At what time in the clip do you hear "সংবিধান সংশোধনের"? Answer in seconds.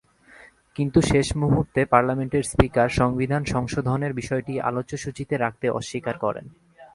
2.99-4.13